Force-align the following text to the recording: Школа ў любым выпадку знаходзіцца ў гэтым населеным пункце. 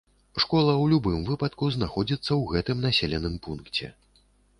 Школа 0.43 0.71
ў 0.75 0.85
любым 0.93 1.19
выпадку 1.27 1.69
знаходзіцца 1.75 2.21
ў 2.39 2.43
гэтым 2.55 2.81
населеным 2.87 3.37
пункце. 3.45 3.91